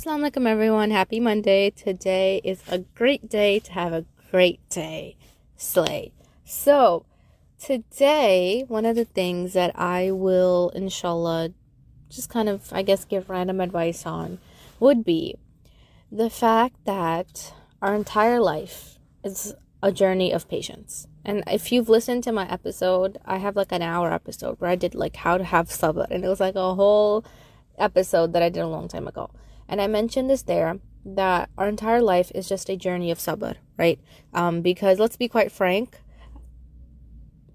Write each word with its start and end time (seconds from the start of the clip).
Assalamu 0.00 0.30
alaikum 0.30 0.46
everyone. 0.46 0.90
Happy 0.92 1.20
Monday. 1.20 1.68
Today 1.68 2.40
is 2.42 2.62
a 2.68 2.78
great 2.78 3.28
day 3.28 3.58
to 3.58 3.72
have 3.72 3.92
a 3.92 4.06
great 4.30 4.66
day. 4.70 5.14
Slay. 5.56 6.12
So, 6.42 7.04
today, 7.58 8.64
one 8.66 8.86
of 8.86 8.96
the 8.96 9.04
things 9.04 9.52
that 9.52 9.78
I 9.78 10.10
will, 10.10 10.70
inshallah, 10.74 11.50
just 12.08 12.30
kind 12.30 12.48
of, 12.48 12.72
I 12.72 12.80
guess, 12.80 13.04
give 13.04 13.28
random 13.28 13.60
advice 13.60 14.06
on 14.06 14.38
would 14.78 15.04
be 15.04 15.34
the 16.10 16.30
fact 16.30 16.76
that 16.86 17.52
our 17.82 17.94
entire 17.94 18.40
life 18.40 18.98
is 19.22 19.54
a 19.82 19.92
journey 19.92 20.32
of 20.32 20.48
patience. 20.48 21.08
And 21.26 21.44
if 21.46 21.70
you've 21.70 21.90
listened 21.90 22.24
to 22.24 22.32
my 22.32 22.50
episode, 22.50 23.18
I 23.26 23.36
have 23.36 23.54
like 23.54 23.70
an 23.70 23.82
hour 23.82 24.10
episode 24.10 24.58
where 24.60 24.70
I 24.70 24.76
did 24.76 24.94
like 24.94 25.16
how 25.16 25.36
to 25.36 25.44
have 25.44 25.68
sabr, 25.68 26.06
and 26.10 26.24
it 26.24 26.28
was 26.28 26.40
like 26.40 26.54
a 26.54 26.74
whole 26.74 27.22
episode 27.76 28.32
that 28.32 28.42
I 28.42 28.48
did 28.48 28.60
a 28.60 28.66
long 28.66 28.88
time 28.88 29.06
ago. 29.06 29.28
And 29.70 29.80
I 29.80 29.86
mentioned 29.86 30.28
this 30.28 30.42
there 30.42 30.80
that 31.04 31.48
our 31.56 31.68
entire 31.68 32.02
life 32.02 32.32
is 32.34 32.48
just 32.48 32.68
a 32.68 32.76
journey 32.76 33.10
of 33.10 33.18
sabr, 33.18 33.54
right? 33.78 34.00
Um, 34.34 34.62
because 34.62 34.98
let's 34.98 35.16
be 35.16 35.28
quite 35.28 35.52
frank, 35.52 36.00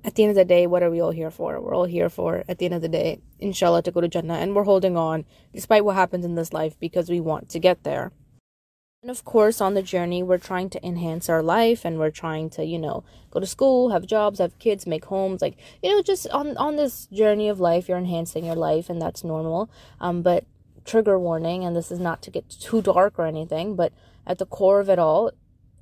at 0.06 0.16
the 0.16 0.24
end 0.24 0.30
of 0.30 0.36
the 0.36 0.46
day, 0.46 0.66
what 0.66 0.82
are 0.82 0.90
we 0.90 1.02
all 1.02 1.12
here 1.12 1.30
for? 1.30 1.60
We're 1.60 1.76
all 1.76 1.86
here 1.86 2.10
for, 2.10 2.44
at 2.48 2.58
the 2.58 2.66
end 2.66 2.74
of 2.74 2.82
the 2.82 2.88
day, 2.88 3.22
inshallah, 3.40 3.82
to 3.84 3.92
go 3.92 4.02
to 4.02 4.08
Jannah. 4.08 4.36
And 4.36 4.56
we're 4.56 4.64
holding 4.64 4.96
on 4.96 5.26
despite 5.54 5.84
what 5.84 5.96
happens 5.96 6.24
in 6.24 6.36
this 6.36 6.54
life 6.54 6.80
because 6.80 7.10
we 7.10 7.20
want 7.20 7.50
to 7.50 7.60
get 7.60 7.84
there. 7.84 8.12
And 9.02 9.12
of 9.12 9.26
course, 9.26 9.60
on 9.60 9.74
the 9.74 9.84
journey, 9.84 10.24
we're 10.24 10.38
trying 10.38 10.70
to 10.72 10.86
enhance 10.86 11.28
our 11.28 11.44
life 11.44 11.84
and 11.86 12.00
we're 12.00 12.12
trying 12.12 12.50
to, 12.52 12.64
you 12.64 12.80
know, 12.80 13.04
go 13.30 13.40
to 13.40 13.46
school, 13.46 13.90
have 13.90 14.08
jobs, 14.08 14.40
have 14.40 14.58
kids, 14.58 14.88
make 14.88 15.06
homes. 15.06 15.42
Like, 15.42 15.58
you 15.84 15.92
know, 15.92 16.02
just 16.02 16.30
on, 16.30 16.56
on 16.58 16.76
this 16.76 17.08
journey 17.08 17.50
of 17.50 17.60
life, 17.60 17.90
you're 17.90 17.98
enhancing 17.98 18.46
your 18.46 18.56
life 18.56 18.90
and 18.90 19.02
that's 19.02 19.24
normal. 19.24 19.70
Um, 20.00 20.22
but 20.22 20.46
trigger 20.86 21.20
warning, 21.20 21.66
and 21.66 21.76
this 21.76 21.92
is 21.92 22.00
not 22.00 22.22
to 22.24 22.32
get 22.32 22.50
too 22.50 22.82
dark 22.82 23.18
or 23.18 23.26
anything, 23.26 23.76
but 23.76 23.92
at 24.26 24.38
the 24.38 24.46
core 24.46 24.80
of 24.80 24.90
it 24.90 25.00
all, 25.00 25.32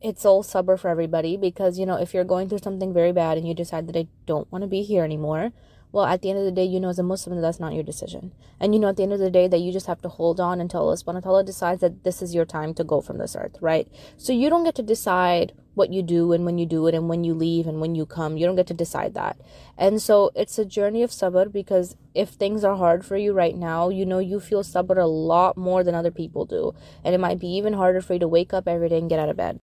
it's 0.01 0.25
all 0.25 0.43
sabr 0.43 0.77
for 0.79 0.89
everybody 0.89 1.37
because, 1.37 1.79
you 1.79 1.85
know, 1.85 1.95
if 1.95 2.13
you're 2.13 2.23
going 2.23 2.49
through 2.49 2.59
something 2.59 2.93
very 2.93 3.11
bad 3.11 3.37
and 3.37 3.47
you 3.47 3.53
decide 3.53 3.87
that 3.87 3.97
I 3.97 4.07
don't 4.25 4.51
want 4.51 4.63
to 4.63 4.67
be 4.67 4.83
here 4.83 5.03
anymore, 5.03 5.51
well, 5.93 6.05
at 6.05 6.23
the 6.23 6.29
end 6.31 6.39
of 6.39 6.45
the 6.45 6.51
day, 6.51 6.65
you 6.65 6.79
know, 6.79 6.89
as 6.89 6.97
a 6.97 7.03
Muslim, 7.03 7.35
that 7.35 7.41
that's 7.43 7.59
not 7.59 7.73
your 7.73 7.83
decision. 7.83 8.33
And 8.59 8.73
you 8.73 8.79
know, 8.79 8.89
at 8.89 8.97
the 8.97 9.03
end 9.03 9.13
of 9.13 9.19
the 9.19 9.29
day, 9.29 9.47
that 9.47 9.59
you 9.59 9.71
just 9.71 9.85
have 9.85 10.01
to 10.01 10.09
hold 10.09 10.39
on 10.39 10.59
until 10.59 10.81
Allah 10.81 10.95
subhanahu 10.95 11.15
wa 11.15 11.19
ta'ala 11.19 11.43
decides 11.43 11.81
that 11.81 12.03
this 12.03 12.21
is 12.21 12.33
your 12.33 12.45
time 12.45 12.73
to 12.73 12.83
go 12.83 12.99
from 12.99 13.19
this 13.19 13.35
earth, 13.35 13.57
right? 13.61 13.87
So 14.17 14.33
you 14.33 14.49
don't 14.49 14.63
get 14.63 14.75
to 14.75 14.81
decide 14.81 15.53
what 15.75 15.91
you 15.91 16.03
do 16.03 16.31
and 16.33 16.45
when 16.45 16.57
you 16.57 16.65
do 16.65 16.87
it 16.87 16.95
and 16.95 17.09
when 17.09 17.23
you 17.23 17.33
leave 17.33 17.67
and 17.67 17.81
when 17.81 17.95
you 17.95 18.05
come. 18.05 18.37
You 18.37 18.45
don't 18.45 18.55
get 18.55 18.67
to 18.67 18.73
decide 18.73 19.13
that. 19.15 19.37
And 19.77 20.01
so 20.01 20.31
it's 20.35 20.59
a 20.59 20.65
journey 20.65 21.03
of 21.03 21.11
sabr 21.11 21.51
because 21.51 21.95
if 22.13 22.29
things 22.29 22.63
are 22.63 22.75
hard 22.75 23.05
for 23.05 23.17
you 23.17 23.33
right 23.33 23.55
now, 23.55 23.89
you 23.89 24.05
know 24.05 24.19
you 24.19 24.39
feel 24.39 24.63
sabr 24.63 24.97
a 24.97 25.05
lot 25.05 25.57
more 25.57 25.83
than 25.83 25.95
other 25.95 26.11
people 26.11 26.45
do. 26.45 26.73
And 27.03 27.15
it 27.15 27.19
might 27.19 27.39
be 27.39 27.47
even 27.47 27.73
harder 27.73 28.01
for 28.01 28.13
you 28.13 28.19
to 28.19 28.27
wake 28.27 28.53
up 28.53 28.67
every 28.67 28.89
day 28.89 28.99
and 28.99 29.09
get 29.09 29.19
out 29.19 29.29
of 29.29 29.37
bed. 29.37 29.59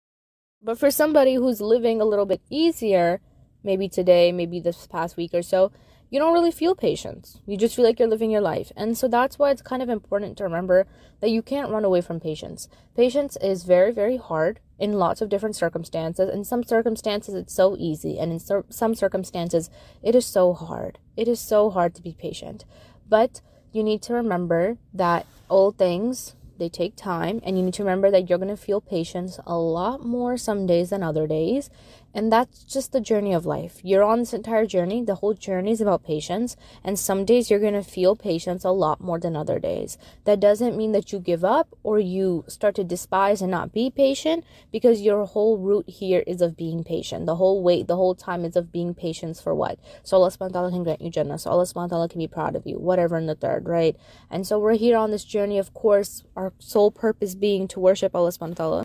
But 0.61 0.77
for 0.77 0.91
somebody 0.91 1.35
who's 1.35 1.61
living 1.61 2.01
a 2.01 2.05
little 2.05 2.25
bit 2.25 2.41
easier, 2.49 3.21
maybe 3.63 3.87
today, 3.87 4.31
maybe 4.31 4.59
this 4.59 4.87
past 4.87 5.15
week 5.15 5.33
or 5.33 5.41
so, 5.41 5.71
you 6.09 6.19
don't 6.19 6.33
really 6.33 6.51
feel 6.51 6.75
patience. 6.75 7.39
You 7.45 7.55
just 7.57 7.75
feel 7.75 7.85
like 7.85 7.99
you're 7.99 8.07
living 8.07 8.31
your 8.31 8.41
life. 8.41 8.71
And 8.75 8.97
so 8.97 9.07
that's 9.07 9.37
why 9.37 9.51
it's 9.51 9.61
kind 9.61 9.83
of 9.83 9.89
important 9.89 10.37
to 10.37 10.43
remember 10.43 10.87
that 11.21 11.29
you 11.29 11.41
can't 11.41 11.71
run 11.71 11.85
away 11.85 12.01
from 12.01 12.19
patience. 12.19 12.67
Patience 12.95 13.37
is 13.41 13.63
very, 13.63 13.91
very 13.91 14.17
hard 14.17 14.59
in 14.79 14.93
lots 14.93 15.21
of 15.21 15.29
different 15.29 15.55
circumstances. 15.55 16.29
In 16.33 16.43
some 16.43 16.63
circumstances, 16.63 17.35
it's 17.35 17.53
so 17.53 17.75
easy. 17.77 18.17
And 18.17 18.31
in 18.31 18.39
some 18.69 18.95
circumstances, 18.95 19.69
it 20.01 20.15
is 20.15 20.25
so 20.25 20.53
hard. 20.53 20.97
It 21.15 21.27
is 21.27 21.39
so 21.39 21.69
hard 21.69 21.93
to 21.95 22.01
be 22.01 22.15
patient. 22.17 22.65
But 23.07 23.41
you 23.71 23.83
need 23.83 24.01
to 24.03 24.13
remember 24.13 24.77
that 24.93 25.27
all 25.47 25.71
things 25.71 26.35
they 26.57 26.69
take 26.69 26.95
time 26.95 27.39
and 27.43 27.57
you 27.57 27.63
need 27.63 27.73
to 27.73 27.83
remember 27.83 28.11
that 28.11 28.29
you're 28.29 28.37
going 28.37 28.49
to 28.49 28.57
feel 28.57 28.81
patience 28.81 29.39
a 29.45 29.57
lot 29.57 30.05
more 30.05 30.37
some 30.37 30.67
days 30.67 30.89
than 30.89 31.01
other 31.01 31.25
days 31.25 31.69
and 32.13 32.31
that's 32.31 32.63
just 32.63 32.91
the 32.91 33.01
journey 33.01 33.33
of 33.33 33.45
life. 33.45 33.79
You're 33.83 34.03
on 34.03 34.19
this 34.19 34.33
entire 34.33 34.65
journey. 34.65 35.03
The 35.03 35.15
whole 35.15 35.35
journey 35.35 35.71
is 35.71 35.81
about 35.81 36.03
patience. 36.03 36.55
And 36.83 36.97
some 36.97 37.23
days 37.23 37.49
you're 37.49 37.59
going 37.59 37.73
to 37.73 37.83
feel 37.83 38.15
patience 38.15 38.63
a 38.63 38.71
lot 38.71 38.99
more 38.99 39.19
than 39.19 39.35
other 39.35 39.59
days. 39.59 39.97
That 40.25 40.39
doesn't 40.39 40.75
mean 40.75 40.91
that 40.93 41.11
you 41.11 41.19
give 41.19 41.45
up 41.45 41.67
or 41.83 41.99
you 41.99 42.45
start 42.47 42.75
to 42.75 42.83
despise 42.83 43.41
and 43.41 43.51
not 43.51 43.73
be 43.73 43.91
patient 43.91 44.43
because 44.71 45.01
your 45.01 45.25
whole 45.25 45.57
route 45.59 45.87
here 45.87 46.23
is 46.25 46.41
of 46.41 46.57
being 46.57 46.83
patient. 46.83 47.27
The 47.27 47.35
whole 47.35 47.61
wait 47.61 47.87
the 47.87 47.95
whole 47.95 48.15
time 48.15 48.43
is 48.43 48.55
of 48.55 48.71
being 48.71 48.95
patient 48.95 49.37
for 49.37 49.53
what? 49.53 49.79
So 50.03 50.17
Allah 50.17 50.31
subhanahu 50.31 50.53
wa 50.53 50.59
ta'ala 50.61 50.71
can 50.71 50.83
grant 50.83 51.01
you 51.01 51.11
Jannah 51.11 51.37
so 51.37 51.51
Allah 51.51 51.65
subhanahu 51.65 51.75
wa 51.75 51.87
ta'ala 51.87 52.09
can 52.09 52.19
be 52.19 52.27
proud 52.27 52.55
of 52.55 52.65
you. 52.65 52.79
Whatever 52.79 53.17
in 53.17 53.27
the 53.27 53.35
third 53.35 53.67
right? 53.67 53.95
And 54.31 54.47
so 54.47 54.57
we're 54.57 54.77
here 54.77 54.97
on 54.97 55.11
this 55.11 55.23
journey 55.23 55.59
of 55.59 55.73
course 55.73 56.23
our 56.35 56.53
sole 56.57 56.89
purpose 56.89 57.35
being 57.35 57.67
to 57.69 57.79
worship 57.79 58.15
Allah 58.15 58.31
subhanahu 58.31 58.49
wa 58.49 58.55
ta'ala. 58.55 58.83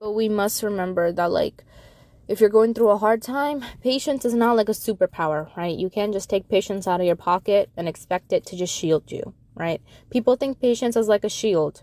But 0.00 0.12
we 0.12 0.28
must 0.28 0.62
remember 0.62 1.12
that 1.12 1.30
like 1.30 1.64
if 2.26 2.40
you're 2.40 2.50
going 2.50 2.74
through 2.74 2.90
a 2.90 2.98
hard 2.98 3.22
time, 3.22 3.64
patience 3.82 4.24
is 4.24 4.34
not 4.34 4.56
like 4.56 4.68
a 4.68 4.72
superpower, 4.72 5.54
right? 5.56 5.76
You 5.76 5.90
can't 5.90 6.12
just 6.12 6.30
take 6.30 6.48
patience 6.48 6.86
out 6.86 7.00
of 7.00 7.06
your 7.06 7.16
pocket 7.16 7.70
and 7.76 7.88
expect 7.88 8.32
it 8.32 8.46
to 8.46 8.56
just 8.56 8.74
shield 8.74 9.10
you, 9.10 9.34
right? 9.54 9.82
People 10.10 10.36
think 10.36 10.60
patience 10.60 10.96
is 10.96 11.08
like 11.08 11.24
a 11.24 11.28
shield 11.28 11.82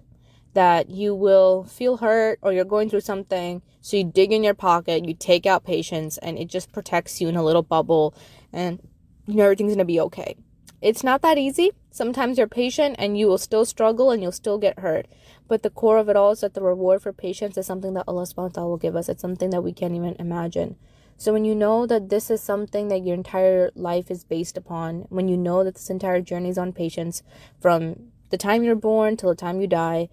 that 0.53 0.90
you 0.90 1.16
will 1.16 1.63
feel 1.63 1.97
hurt 1.97 2.40
or 2.41 2.52
you're 2.52 2.66
going 2.66 2.90
through 2.90 3.02
something, 3.02 3.62
so 3.81 3.97
you 3.97 4.03
dig 4.03 4.31
in 4.34 4.44
your 4.44 4.53
pocket, 4.53 5.06
you 5.07 5.13
take 5.13 5.46
out 5.46 5.63
patience, 5.63 6.18
and 6.18 6.38
it 6.38 6.47
just 6.47 6.72
protects 6.72 7.22
you 7.22 7.28
in 7.29 7.35
a 7.35 7.44
little 7.44 7.63
bubble, 7.63 8.13
and 8.52 8.79
you 9.28 9.35
know 9.35 9.44
everything's 9.44 9.73
gonna 9.73 9.85
be 9.85 10.02
okay. 10.02 10.35
It's 10.81 11.03
not 11.03 11.22
that 11.22 11.38
easy. 11.38 11.72
Sometimes 11.92 12.38
you're 12.38 12.47
patient 12.47 12.96
and 12.97 13.18
you 13.18 13.28
will 13.28 13.38
still 13.38 13.66
struggle 13.66 14.09
and 14.09 14.22
you'll 14.22 14.31
still 14.31 14.58
get 14.58 14.80
hurt. 14.80 15.06
But 15.47 15.62
the 15.62 15.69
core 15.69 15.97
of 15.97 16.09
it 16.09 16.16
all 16.16 16.31
is 16.31 16.42
that 16.42 16.56
the 16.56 16.62
reward 16.62 17.03
for 17.03 17.14
patience 17.14 17.58
is 17.58 17.68
something 17.68 17.94
that 17.94 18.06
Allah 18.08 18.24
subhanahu 18.24 18.44
wa 18.44 18.47
ta'ala 18.50 18.69
will 18.69 18.78
give 18.78 18.96
us. 18.96 19.08
It's 19.08 19.22
something 19.22 19.52
that 19.52 19.64
we 19.64 19.74
can't 19.74 19.94
even 19.94 20.16
imagine. 20.18 20.78
So 21.18 21.34
when 21.34 21.46
you 21.46 21.53
know 21.53 21.86
that 21.86 22.09
this 22.09 22.31
is 22.31 22.41
something 22.41 22.88
that 22.88 23.06
your 23.06 23.14
entire 23.14 23.70
life 23.75 24.09
is 24.09 24.24
based 24.24 24.58
upon, 24.58 25.06
when 25.09 25.28
you 25.28 25.38
know 25.38 25.64
that 25.64 25.75
this 25.75 25.91
entire 25.91 26.20
journey 26.20 26.50
is 26.50 26.58
on 26.58 26.74
patience 26.74 27.22
from 27.59 28.08
the 28.31 28.38
time 28.38 28.64
you're 28.64 28.74
born 28.74 29.18
till 29.18 29.30
the 29.30 29.36
time 29.36 29.62
you 29.62 29.68
die, 29.68 30.09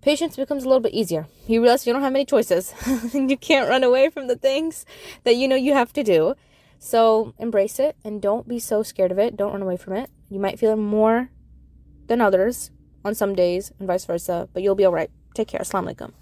patience 0.00 0.36
becomes 0.36 0.62
a 0.62 0.68
little 0.68 0.78
bit 0.78 0.94
easier. 0.94 1.26
You 1.48 1.60
realize 1.60 1.88
you 1.88 1.92
don't 1.92 2.02
have 2.02 2.12
many 2.12 2.24
choices. 2.24 2.72
you 3.14 3.36
can't 3.36 3.68
run 3.68 3.82
away 3.82 4.10
from 4.10 4.28
the 4.28 4.36
things 4.36 4.86
that 5.24 5.34
you 5.34 5.48
know 5.48 5.56
you 5.56 5.72
have 5.72 5.92
to 5.94 6.04
do. 6.04 6.36
So 6.84 7.32
embrace 7.38 7.78
it 7.78 7.96
and 8.04 8.20
don't 8.20 8.46
be 8.46 8.58
so 8.58 8.82
scared 8.82 9.10
of 9.10 9.18
it. 9.18 9.38
Don't 9.38 9.52
run 9.52 9.62
away 9.62 9.78
from 9.78 9.94
it. 9.94 10.10
You 10.28 10.38
might 10.38 10.58
feel 10.58 10.72
it 10.72 10.76
more 10.76 11.30
than 12.08 12.20
others 12.20 12.70
on 13.02 13.14
some 13.14 13.34
days 13.34 13.72
and 13.78 13.88
vice 13.88 14.04
versa, 14.04 14.50
but 14.52 14.62
you'll 14.62 14.74
be 14.74 14.84
all 14.84 14.92
right. 14.92 15.10
Take 15.34 15.48
care. 15.48 15.60
Assalamu 15.60 15.94
alaikum. 15.94 16.12